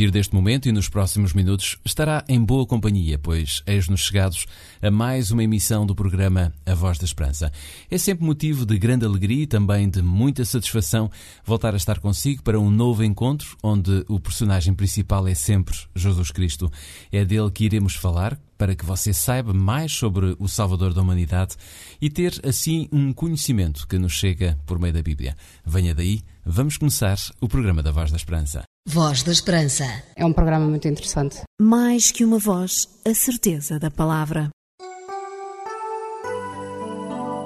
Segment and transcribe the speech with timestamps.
[0.00, 4.46] Partir deste momento e nos próximos minutos estará em boa companhia, pois eis-nos chegados
[4.80, 7.52] a mais uma emissão do programa A Voz da Esperança.
[7.90, 11.10] É sempre motivo de grande alegria e também de muita satisfação
[11.44, 16.30] voltar a estar consigo para um novo encontro, onde o personagem principal é sempre Jesus
[16.30, 16.72] Cristo.
[17.12, 21.56] É dele que iremos falar, para que você saiba mais sobre o Salvador da humanidade
[22.00, 25.36] e ter assim um conhecimento que nos chega por meio da Bíblia.
[25.62, 28.69] Venha daí, vamos começar o programa da Voz da Esperança.
[28.88, 29.84] Voz da Esperança.
[30.16, 31.42] É um programa muito interessante.
[31.60, 34.48] Mais que uma voz, a certeza da palavra.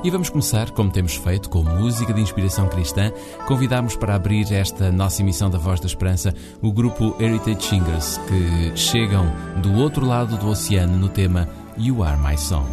[0.05, 3.11] E vamos começar, como temos feito, com música de inspiração cristã.
[3.49, 8.77] Convidamos para abrir esta nossa emissão da Voz da Esperança o grupo Heritage Singers, que
[8.77, 9.27] chegam
[9.61, 12.69] do outro lado do oceano no tema You Are My Song.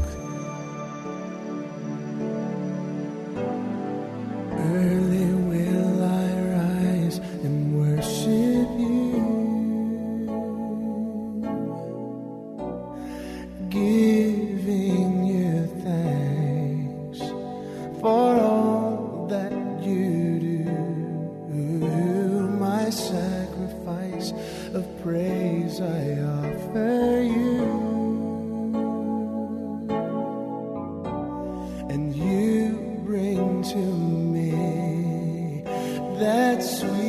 [31.91, 35.61] And you bring to me
[36.21, 37.00] that sweet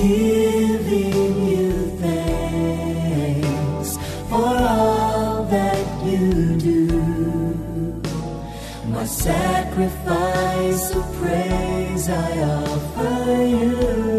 [0.00, 1.72] giving you
[2.04, 3.90] thanks
[4.28, 6.86] for all that you do.
[8.88, 14.09] My sacrifice of praise I offer you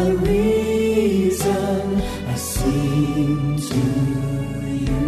[0.00, 3.82] the reason I sing to
[4.86, 5.02] you.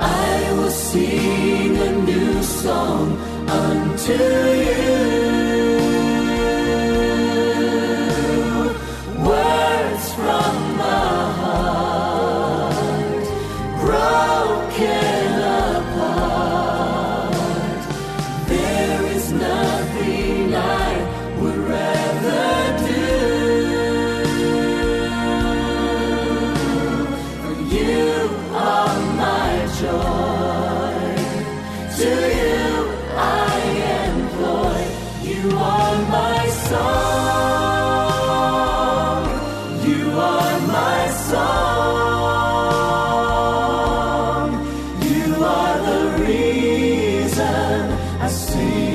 [0.00, 3.06] I will sing a new song
[3.48, 4.63] unto you.
[48.24, 48.93] Reason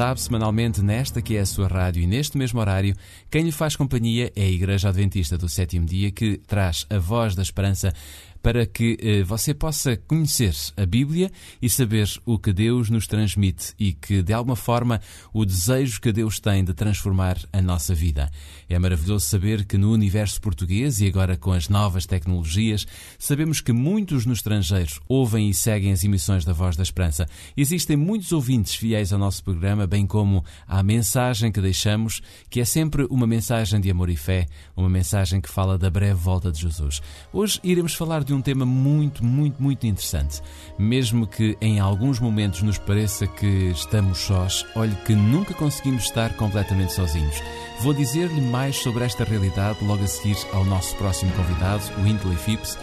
[0.00, 2.96] sabe, semanalmente, nesta que é a sua rádio e neste mesmo horário,
[3.30, 7.34] quem lhe faz companhia é a Igreja Adventista do Sétimo Dia, que traz a voz
[7.34, 7.92] da esperança
[8.42, 13.74] para que eh, você possa conhecer a Bíblia e saber o que Deus nos transmite
[13.78, 15.00] e que, de alguma forma,
[15.32, 18.30] o desejo que Deus tem de transformar a nossa vida.
[18.68, 22.86] É maravilhoso saber que no universo português e agora com as novas tecnologias,
[23.18, 27.26] sabemos que muitos no estrangeiro ouvem e seguem as emissões da Voz da Esperança.
[27.56, 32.64] Existem muitos ouvintes fiéis ao nosso programa, bem como à mensagem que deixamos, que é
[32.64, 34.46] sempre uma mensagem de amor e fé,
[34.76, 37.02] uma mensagem que fala da breve volta de Jesus.
[37.32, 40.42] Hoje iremos falar de um tema muito, muito, muito interessante.
[40.78, 46.34] Mesmo que em alguns momentos nos pareça que estamos sós, olhe que nunca conseguimos estar
[46.34, 47.42] completamente sozinhos.
[47.80, 52.36] Vou dizer-lhe mais sobre esta realidade logo a seguir ao nosso próximo convidado, o Indley
[52.36, 52.76] Phipps,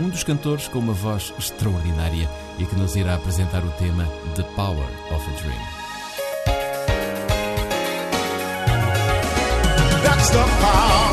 [0.00, 2.28] um dos cantores com uma voz extraordinária
[2.58, 5.84] e que nos irá apresentar o tema The Power of a Dream.
[10.02, 11.03] That's the power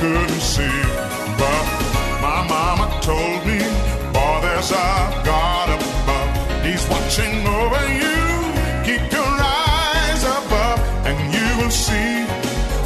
[0.00, 0.80] couldn't see.
[1.40, 1.64] But
[2.20, 3.60] my mama told me,
[4.12, 4.90] boy, there's a
[5.24, 6.30] God above.
[6.64, 8.18] He's watching over you.
[8.88, 12.26] Keep your eyes above, and you will see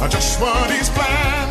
[0.09, 1.50] just what He's planned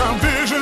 [0.00, 0.57] I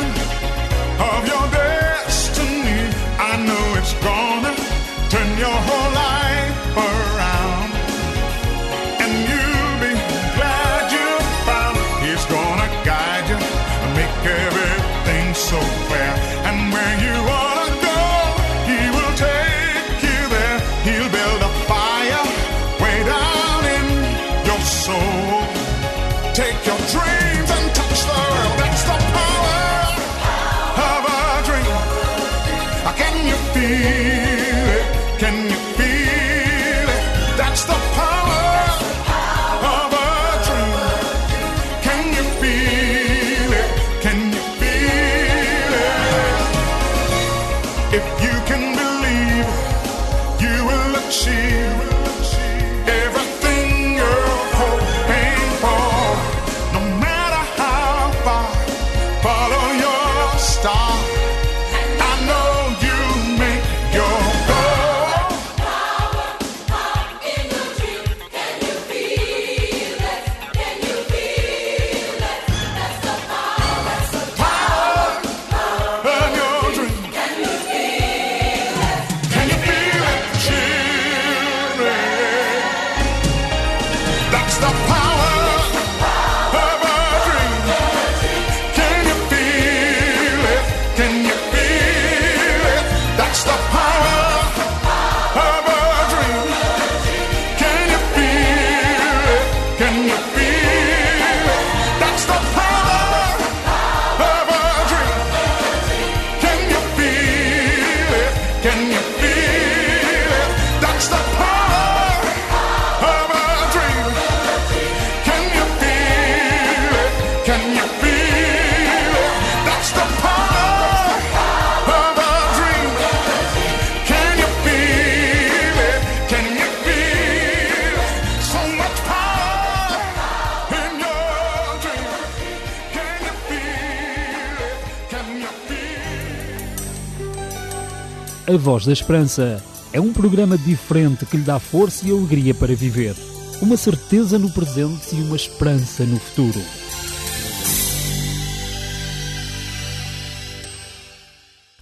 [138.56, 139.62] A Voz da Esperança.
[139.92, 143.14] É um programa diferente que lhe dá força e alegria para viver.
[143.60, 146.58] Uma certeza no presente e uma esperança no futuro.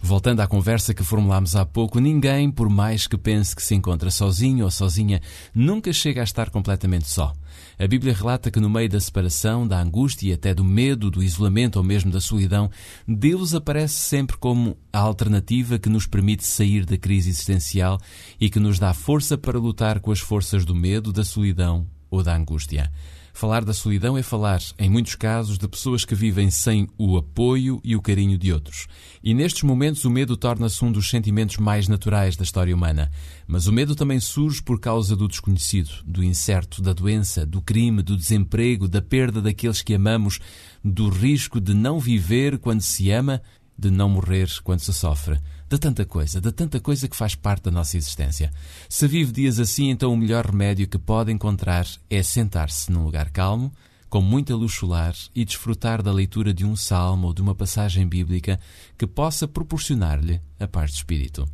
[0.03, 4.11] Voltando à conversa que formulámos há pouco, ninguém, por mais que pense que se encontra
[4.11, 5.21] sozinho ou sozinha,
[5.55, 7.33] nunca chega a estar completamente só.
[7.79, 11.23] A Bíblia relata que no meio da separação, da angústia e até do medo, do
[11.23, 12.71] isolamento ou mesmo da solidão,
[13.07, 18.01] Deus aparece sempre como a alternativa que nos permite sair da crise existencial
[18.41, 22.23] e que nos dá força para lutar com as forças do medo, da solidão ou
[22.23, 22.93] da angústia.
[23.37, 27.81] Falar da solidão é falar, em muitos casos, de pessoas que vivem sem o apoio
[27.83, 28.87] e o carinho de outros.
[29.25, 33.11] E nestes momentos o medo torna-se um dos sentimentos mais naturais da história humana.
[33.45, 38.03] Mas o medo também surge por causa do desconhecido, do incerto, da doença, do crime,
[38.03, 40.39] do desemprego, da perda daqueles que amamos,
[40.85, 43.43] do risco de não viver quando se ama,
[43.79, 47.65] de não morrer quando se sofre de tanta coisa, de tanta coisa que faz parte
[47.65, 48.53] da nossa existência.
[48.89, 53.31] Se vive dias assim, então o melhor remédio que pode encontrar é sentar-se num lugar
[53.31, 53.73] calmo,
[54.09, 58.07] com muita luz solar e desfrutar da leitura de um salmo ou de uma passagem
[58.07, 58.61] bíblica
[58.97, 61.49] que possa proporcionar-lhe a paz de espírito.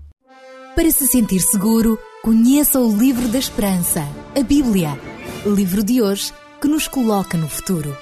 [0.74, 4.02] Para se sentir seguro, conheça o Livro da Esperança,
[4.38, 4.90] a Bíblia.
[5.46, 7.96] Livro de hoje que nos coloca no futuro.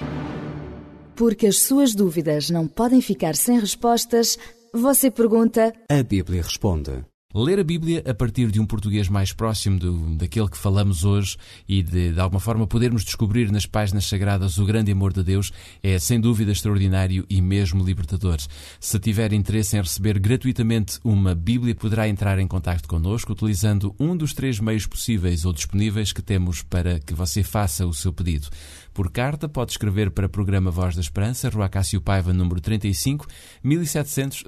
[1.19, 4.39] Porque as suas dúvidas não podem ficar sem respostas,
[4.73, 5.73] você pergunta.
[5.89, 7.03] A Bíblia responde.
[7.35, 11.37] Ler a Bíblia a partir de um português mais próximo do, daquele que falamos hoje
[11.67, 15.51] e de, de alguma forma podermos descobrir nas páginas sagradas o grande amor de Deus
[15.83, 18.37] é sem dúvida extraordinário e mesmo libertador.
[18.79, 24.17] Se tiver interesse em receber gratuitamente uma Bíblia, poderá entrar em contato connosco utilizando um
[24.17, 28.47] dos três meios possíveis ou disponíveis que temos para que você faça o seu pedido.
[28.93, 33.27] Por carta, pode escrever para o programa Voz da Esperança, Rua Cássio Paiva, número 35,
[33.63, 34.43] 1700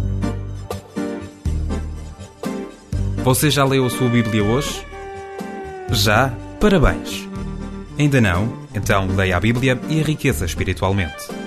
[3.25, 4.85] Você já leu a sua Bíblia hoje?
[5.90, 6.31] Já?
[6.61, 7.26] Parabéns!
[7.99, 8.64] Ainda não?
[8.75, 11.44] Então leia a Bíblia e enriqueça espiritualmente.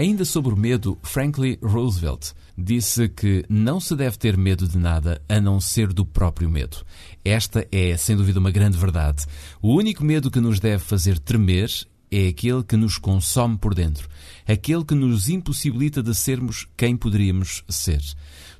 [0.00, 5.20] Ainda sobre o medo, Franklin Roosevelt disse que não se deve ter medo de nada
[5.28, 6.78] a não ser do próprio medo.
[7.22, 9.26] Esta é, sem dúvida, uma grande verdade.
[9.60, 11.68] O único medo que nos deve fazer tremer
[12.10, 14.08] é aquele que nos consome por dentro,
[14.46, 18.00] aquele que nos impossibilita de sermos quem poderíamos ser.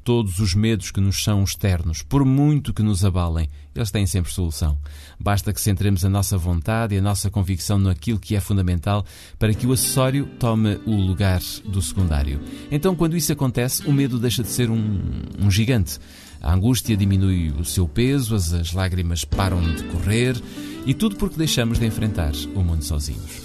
[0.03, 4.33] Todos os medos que nos são externos, por muito que nos abalem, eles têm sempre
[4.33, 4.79] solução.
[5.19, 9.05] Basta que centremos a nossa vontade e a nossa convicção naquilo que é fundamental
[9.39, 12.41] para que o acessório tome o lugar do secundário.
[12.71, 15.01] Então, quando isso acontece, o medo deixa de ser um,
[15.39, 15.99] um gigante.
[16.41, 20.41] A angústia diminui o seu peso, as, as lágrimas param de correr
[20.87, 23.43] e tudo porque deixamos de enfrentar o mundo sozinhos.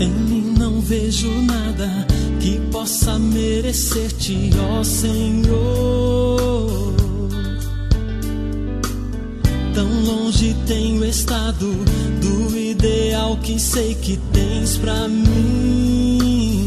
[0.00, 2.06] Em mim não vejo nada
[2.40, 6.14] que possa merecer-te, ó Senhor.
[9.74, 11.72] Tão longe tenho estado
[12.20, 16.66] do ideal que sei que tens pra mim.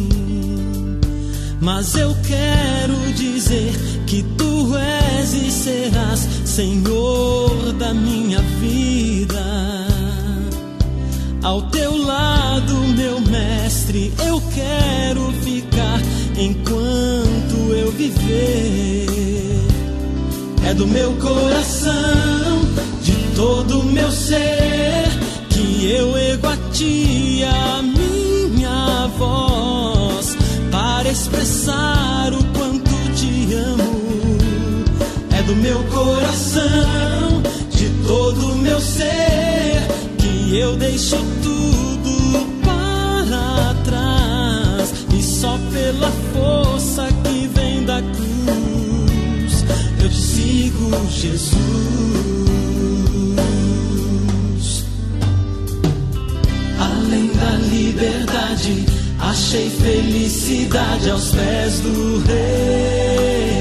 [1.62, 3.74] Mas eu quero dizer
[4.06, 9.46] que tu és e serás Senhor da minha vida.
[11.44, 16.02] Ao teu lado, meu mestre, eu quero ficar
[16.36, 19.06] enquanto eu viver.
[20.68, 22.62] É do meu coração,
[23.04, 25.06] de todo o meu ser,
[25.52, 30.36] que eu ego a ti a minha voz
[30.72, 33.97] para expressar o quanto te amo.
[35.48, 39.82] Do meu coração, de todo o meu ser,
[40.18, 48.38] que eu deixo tudo para trás e só pela força que vem da cruz
[50.08, 51.58] eu sigo, Jesus.
[56.80, 58.86] Além da liberdade,
[59.20, 63.57] achei felicidade aos pés do Rei.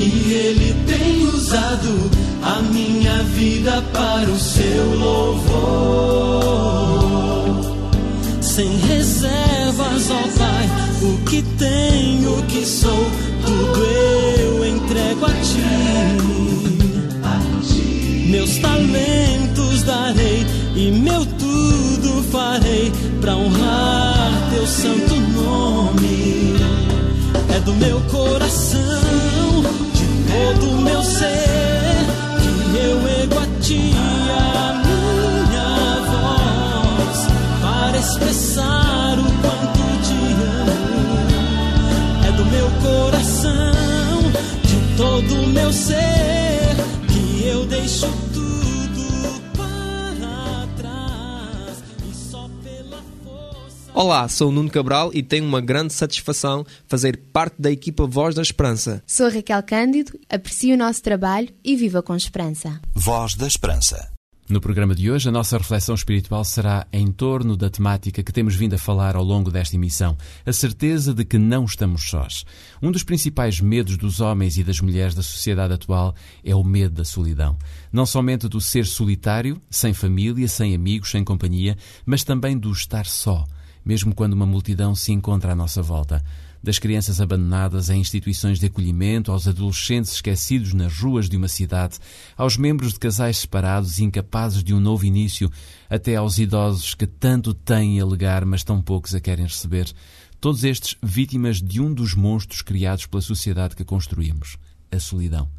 [0.00, 2.10] E Ele tem usado
[2.42, 6.00] a minha vida para o seu louvor.
[8.40, 10.68] Sem reservas, ó Pai,
[11.02, 13.10] o que tenho, o que sou,
[13.44, 15.60] tudo eu entrego a ti.
[18.30, 26.54] Meus talentos darei e meu tudo farei para honrar teu santo nome.
[27.54, 28.89] É do meu coração,
[30.40, 31.96] todo meu ser,
[32.40, 33.92] que eu ego a ti
[34.38, 35.72] a minha
[36.10, 37.18] voz
[37.60, 40.20] para expressar o quanto te
[40.62, 41.18] amo.
[42.26, 44.32] É do meu coração,
[44.64, 46.74] de todo meu ser,
[47.08, 48.06] que eu deixo
[54.00, 58.34] Olá, sou o Nuno Cabral e tenho uma grande satisfação fazer parte da equipa Voz
[58.34, 59.02] da Esperança.
[59.06, 62.80] Sou a Raquel Cândido, aprecio o nosso trabalho e viva com esperança.
[62.94, 64.10] Voz da Esperança.
[64.48, 68.56] No programa de hoje, a nossa reflexão espiritual será em torno da temática que temos
[68.56, 70.16] vindo a falar ao longo desta emissão,
[70.46, 72.46] a certeza de que não estamos sós.
[72.80, 76.94] Um dos principais medos dos homens e das mulheres da sociedade atual é o medo
[76.94, 77.58] da solidão.
[77.92, 81.76] Não somente do ser solitário, sem família, sem amigos, sem companhia,
[82.06, 83.44] mas também do estar só,
[83.90, 86.22] mesmo quando uma multidão se encontra à nossa volta
[86.62, 91.98] das crianças abandonadas em instituições de acolhimento, aos adolescentes esquecidos nas ruas de uma cidade,
[92.36, 95.50] aos membros de casais separados e incapazes de um novo início,
[95.88, 99.92] até aos idosos que tanto têm a legar, mas tão poucos a querem receber.
[100.40, 104.56] Todos estes vítimas de um dos monstros criados pela sociedade que construímos,
[104.92, 105.50] a solidão.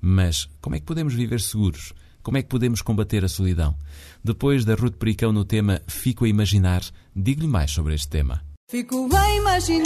[0.00, 1.92] Mas como é que podemos viver seguros?
[2.26, 3.76] Como é que podemos combater a solidão?
[4.24, 6.82] Depois da Ruth Pericão no tema Fico a Imaginar,
[7.14, 8.42] digo-lhe mais sobre este tema.
[8.68, 9.84] Fico a imaginar,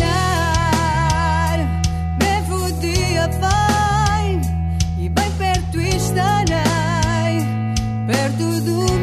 [2.19, 4.41] breve o dia vai
[4.99, 7.45] e bem perto estarei,
[8.07, 9.00] perto do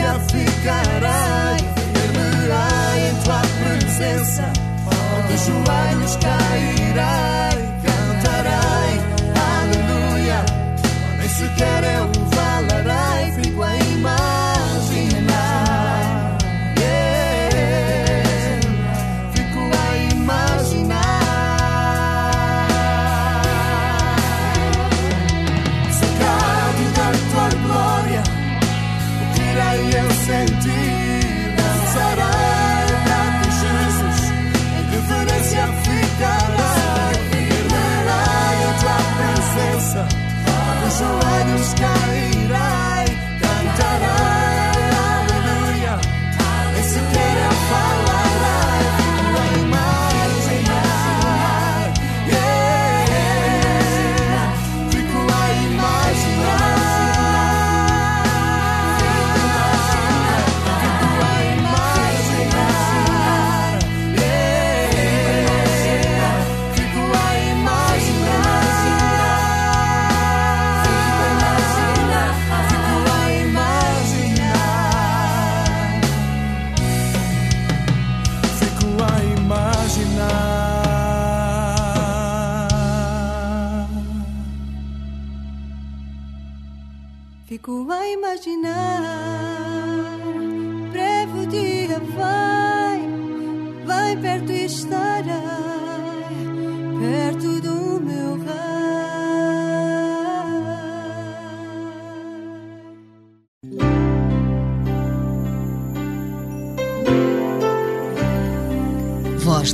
[0.00, 1.60] reverência ficarei,
[1.92, 4.44] ver-me-ei em tua presença,
[5.28, 6.69] de joelhos cairei,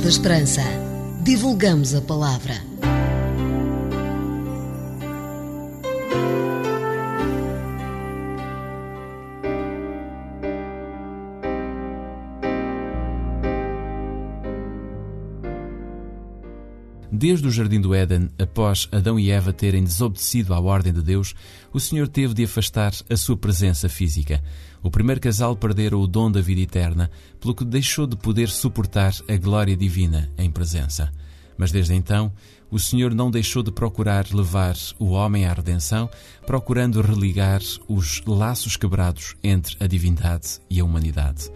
[0.07, 0.63] da Esperança.
[1.21, 2.66] Divulgamos a palavra.
[17.17, 21.33] Desde o Jardim do Éden, após Adão e Eva terem desobedecido à ordem de Deus,
[21.73, 24.39] o Senhor teve de afastar a sua presença física.
[24.83, 29.15] O primeiro casal perdera o dom da vida eterna, pelo que deixou de poder suportar
[29.27, 31.11] a glória divina em presença.
[31.57, 32.31] Mas desde então,
[32.69, 36.07] o Senhor não deixou de procurar levar o homem à redenção,
[36.45, 41.49] procurando religar os laços quebrados entre a divindade e a humanidade.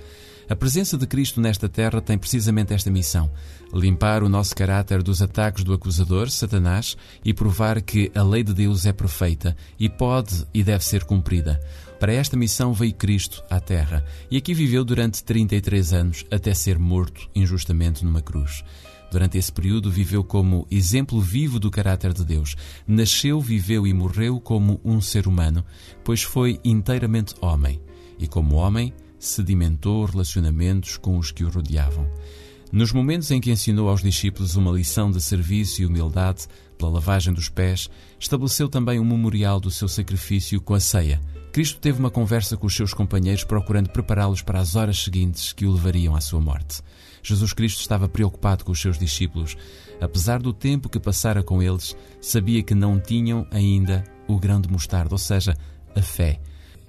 [0.52, 3.32] A presença de Cristo nesta terra tem precisamente esta missão:
[3.74, 8.54] limpar o nosso caráter dos ataques do acusador, Satanás, e provar que a lei de
[8.54, 11.60] Deus é perfeita e pode e deve ser cumprida.
[12.00, 16.80] Para esta missão veio Cristo à Terra e aqui viveu durante 33 anos até ser
[16.80, 18.64] morto injustamente numa cruz.
[19.12, 22.56] Durante esse período viveu como exemplo vivo do caráter de Deus.
[22.88, 25.66] Nasceu, viveu e morreu como um ser humano,
[26.04, 27.82] pois foi inteiramente homem.
[28.18, 32.10] E como homem, sedimentou relacionamentos com os que o rodeavam.
[32.72, 37.34] Nos momentos em que ensinou aos discípulos uma lição de serviço e humildade pela lavagem
[37.34, 41.20] dos pés, estabeleceu também um memorial do seu sacrifício com a ceia.
[41.52, 45.66] Cristo teve uma conversa com os seus companheiros procurando prepará-los para as horas seguintes que
[45.66, 46.82] o levariam à sua morte.
[47.22, 49.58] Jesus Cristo estava preocupado com os seus discípulos.
[50.00, 54.72] Apesar do tempo que passara com eles, sabia que não tinham ainda o grão de
[54.72, 55.58] mostarda, ou seja,
[55.94, 56.40] a fé.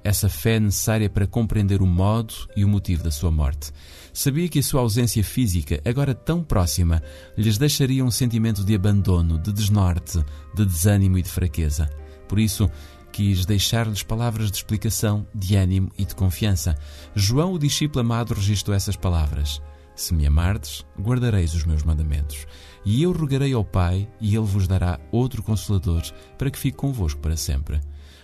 [0.05, 3.73] Essa fé necessária para compreender o modo e o motivo da sua morte.
[4.13, 7.03] Sabia que a sua ausência física, agora tão próxima,
[7.37, 10.23] lhes deixaria um sentimento de abandono, de desnorte,
[10.55, 11.89] de desânimo e de fraqueza.
[12.29, 12.71] Por isso,
[13.11, 16.77] quis deixar-lhes palavras de explicação, de ânimo e de confiança.
[17.15, 19.63] João, o discípulo amado, registrou essas palavras.
[19.95, 22.47] Se me amardes, guardareis os meus mandamentos.
[22.85, 26.03] E eu rogarei ao Pai, e ele vos dará outro consolador,
[26.37, 27.81] para que fique convosco para sempre.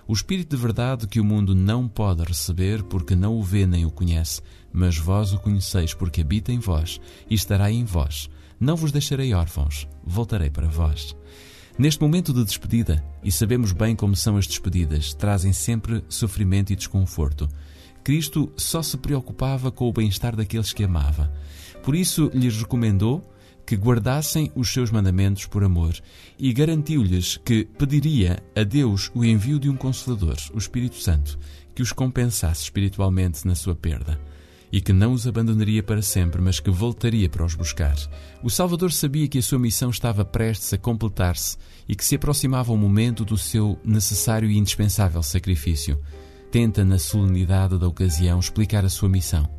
[0.09, 3.85] O Espírito de verdade que o mundo não pode receber, porque não o vê nem
[3.85, 4.41] o conhece,
[4.73, 8.31] mas vós o conheceis, porque habita em vós e estará em vós.
[8.59, 11.15] Não vos deixarei órfãos, voltarei para vós.
[11.79, 16.77] Neste momento de despedida, e sabemos bem como são as despedidas, trazem sempre sofrimento e
[16.77, 17.47] desconforto.
[18.03, 21.31] Cristo só se preocupava com o bem-estar daqueles que amava.
[21.83, 23.23] Por isso lhes recomendou
[23.69, 25.95] que guardassem os seus mandamentos por amor
[26.39, 31.39] e garantiu-lhes que pediria a Deus o envio de um Consolador, o Espírito Santo,
[31.75, 34.19] que os compensasse espiritualmente na sua perda
[34.73, 37.95] e que não os abandonaria para sempre, mas que voltaria para os buscar.
[38.43, 42.73] O Salvador sabia que a sua missão estava prestes a completar-se e que se aproximava
[42.73, 46.01] o momento do seu necessário e indispensável sacrifício.
[46.51, 49.58] Tenta, na solenidade da ocasião, explicar a sua missão.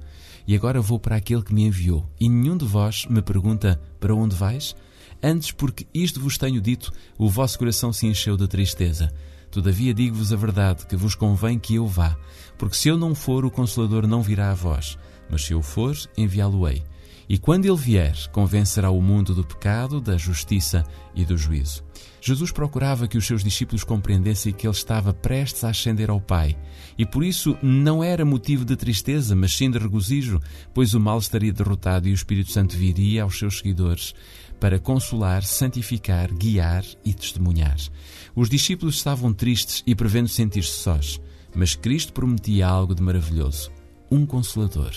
[0.50, 4.16] E agora vou para aquele que me enviou, e nenhum de vós me pergunta para
[4.16, 4.76] onde vais?
[5.22, 9.14] Antes, porque isto vos tenho dito, o vosso coração se encheu de tristeza.
[9.52, 12.18] Todavia digo-vos a verdade, que vos convém que eu vá,
[12.58, 14.98] porque se eu não for, o Consolador não virá a vós,
[15.30, 16.82] mas se eu for, enviá-lo-ei.
[17.30, 21.84] E quando ele vier, convencerá o mundo do pecado, da justiça e do juízo.
[22.20, 26.58] Jesus procurava que os seus discípulos compreendessem que ele estava prestes a ascender ao Pai,
[26.98, 30.40] e por isso não era motivo de tristeza, mas sim de regozijo,
[30.74, 34.16] pois o mal estaria derrotado e o Espírito Santo viria aos seus seguidores
[34.60, 37.78] para consolar, santificar, guiar e testemunhar.
[38.36, 41.22] Os discípulos estavam tristes e prevendo sentir-se sós,
[41.56, 43.72] mas Cristo prometia algo de maravilhoso:
[44.12, 44.92] um consolador.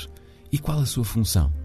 [0.51, 1.62] E qual a sua função?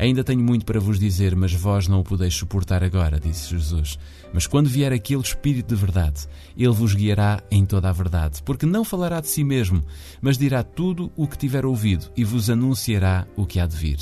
[0.00, 3.98] Ainda tenho muito para vos dizer, mas vós não o podeis suportar agora, disse Jesus.
[4.32, 8.64] Mas quando vier aquele Espírito de verdade, ele vos guiará em toda a verdade, porque
[8.64, 9.84] não falará de si mesmo,
[10.22, 13.98] mas dirá tudo o que tiver ouvido e vos anunciará o que há de vir.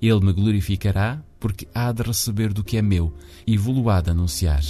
[0.00, 3.12] Ele me glorificará, porque há de receber do que é meu
[3.44, 4.62] e vou-lo há de anunciar.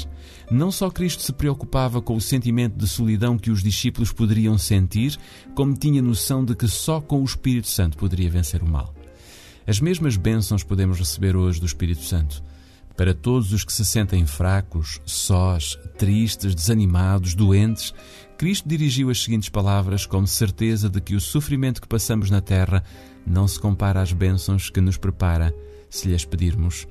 [0.51, 5.19] Não só Cristo se preocupava com o sentimento de solidão que os discípulos poderiam sentir,
[5.55, 8.95] como tinha noção de que só com o Espírito Santo poderia vencer o mal.
[9.67, 12.43] As mesmas bênçãos podemos receber hoje do Espírito Santo.
[12.97, 17.95] Para todos os que se sentem fracos, sós, tristes, desanimados, doentes,
[18.37, 22.83] Cristo dirigiu as seguintes palavras com certeza de que o sofrimento que passamos na terra
[23.25, 25.55] não se compara às bênçãos que nos prepara
[25.89, 26.87] se lhes pedirmos.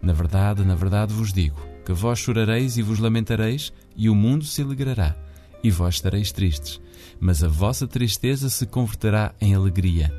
[0.00, 4.46] Na verdade, na verdade vos digo que vós chorareis e vos lamentareis, e o mundo
[4.46, 5.14] se alegrará,
[5.62, 6.80] e vós estareis tristes.
[7.20, 10.10] Mas a vossa tristeza se converterá em alegria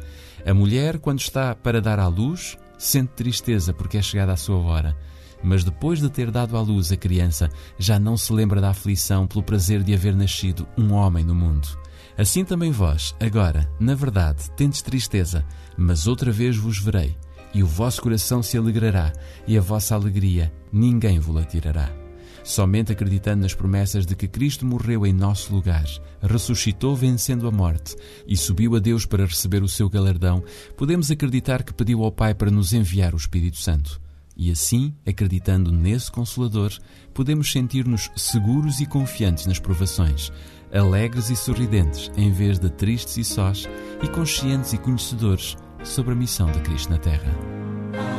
[0.46, 4.58] a mulher, quando está para dar à luz, sente tristeza porque é chegada a sua
[4.58, 4.96] hora.
[5.44, 9.26] Mas depois de ter dado à luz a criança, já não se lembra da aflição
[9.26, 11.68] pelo prazer de haver nascido um homem no mundo.
[12.16, 15.44] Assim também vós, agora, na verdade, tendes tristeza,
[15.76, 17.18] mas outra vez vos verei,
[17.54, 19.12] e o vosso coração se alegrará,
[19.48, 22.05] e a vossa alegria ninguém vos tirará.
[22.46, 25.84] Somente acreditando nas promessas de que Cristo morreu em nosso lugar,
[26.22, 27.96] ressuscitou vencendo a morte
[28.28, 30.44] e subiu a Deus para receber o seu galardão,
[30.78, 34.00] podemos acreditar que pediu ao Pai para nos enviar o Espírito Santo.
[34.38, 36.72] E assim, acreditando nesse Consolador,
[37.16, 40.32] podemos sentir-nos seguros e confiantes nas provações,
[40.72, 43.68] alegres e sorridentes, em vez de tristes e sós,
[44.04, 47.34] e conscientes e conhecedores sobre a missão de Cristo na Terra.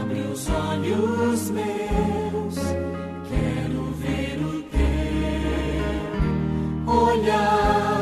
[0.02, 2.15] Abre os olhos meus,
[6.86, 7.95] olhar,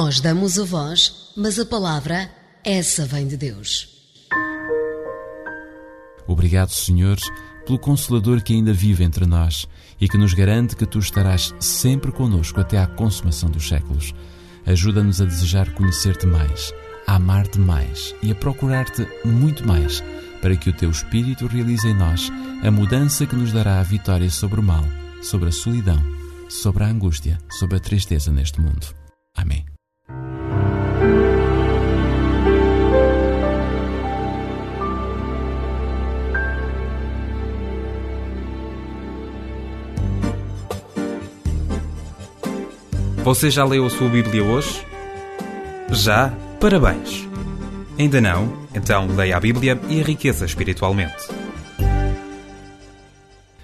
[0.00, 2.30] Nós damos a voz, mas a palavra,
[2.62, 3.88] essa vem de Deus.
[6.24, 7.18] Obrigado, Senhor,
[7.66, 9.66] pelo Consolador que ainda vive entre nós
[10.00, 14.14] e que nos garante que tu estarás sempre conosco até à consumação dos séculos.
[14.64, 16.72] Ajuda-nos a desejar conhecer-te mais,
[17.04, 20.00] a amar-te mais e a procurar-te muito mais,
[20.40, 22.30] para que o teu Espírito realize em nós
[22.62, 24.84] a mudança que nos dará a vitória sobre o mal,
[25.20, 26.00] sobre a solidão,
[26.48, 28.94] sobre a angústia, sobre a tristeza neste mundo.
[29.34, 29.66] Amém.
[43.28, 44.86] Você já leu a sua Bíblia hoje?
[45.90, 46.30] Já?
[46.58, 47.28] Parabéns!
[47.98, 48.66] Ainda não?
[48.74, 51.28] Então leia a Bíblia e enriqueça espiritualmente.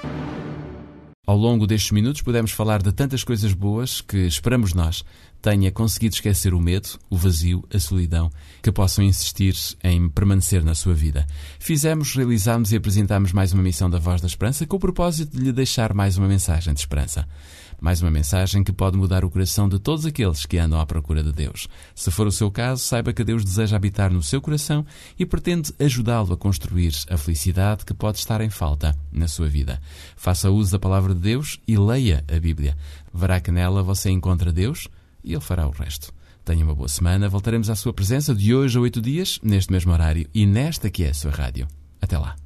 [1.24, 5.04] Ao longo destes minutos podemos falar de tantas coisas boas que esperamos nós
[5.40, 8.28] tenha conseguido esquecer o medo, o vazio, a solidão,
[8.60, 11.24] que possam insistir em permanecer na sua vida.
[11.60, 15.44] Fizemos, realizámos e apresentámos mais uma missão da Voz da Esperança com o propósito de
[15.44, 17.28] lhe deixar mais uma mensagem de esperança.
[17.80, 21.22] Mais uma mensagem que pode mudar o coração de todos aqueles que andam à procura
[21.22, 21.68] de Deus.
[21.94, 24.84] Se for o seu caso, saiba que Deus deseja habitar no seu coração
[25.18, 29.80] e pretende ajudá-lo a construir a felicidade que pode estar em falta na sua vida.
[30.16, 32.76] Faça uso da palavra de Deus e leia a Bíblia.
[33.12, 34.88] Verá que nela você encontra Deus
[35.22, 36.12] e Ele fará o resto.
[36.44, 37.28] Tenha uma boa semana.
[37.28, 41.02] Voltaremos à sua presença de hoje a oito dias, neste mesmo horário e nesta que
[41.02, 41.66] é a sua rádio.
[42.00, 42.45] Até lá.